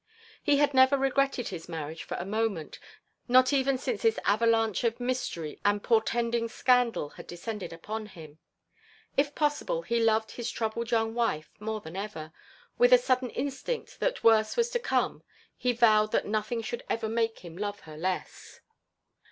[0.41, 2.79] He had never regretted his marriage for a moment,
[3.27, 8.39] not even since this avalanche of mystery and portending scandal had descended upon him;
[9.15, 12.33] if possible he loved his troubled young wife more than ever
[12.79, 15.21] with a sudden instinct that worse was to come
[15.55, 18.59] he vowed that nothing should ever make him love her less.